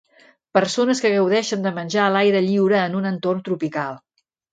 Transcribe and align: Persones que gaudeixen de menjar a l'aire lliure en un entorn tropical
Persones 0.57 1.01
que 1.03 1.11
gaudeixen 1.15 1.61
de 1.67 1.73
menjar 1.75 2.05
a 2.05 2.13
l'aire 2.15 2.41
lliure 2.45 2.79
en 2.87 2.97
un 3.01 3.05
entorn 3.11 3.45
tropical 3.49 4.01